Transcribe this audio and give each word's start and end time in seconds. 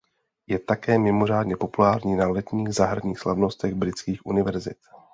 Je 0.47 0.59
také 0.59 0.99
mimořádně 0.99 1.57
populární 1.57 2.15
na 2.15 2.27
letních 2.27 2.73
zahradních 2.73 3.19
slavnostech 3.19 3.75
britských 3.75 4.25
univerzit. 4.25 4.77